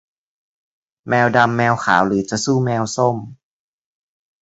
[1.07, 3.15] แมวดำแมวขาวหรือจะสู้แมวส้ม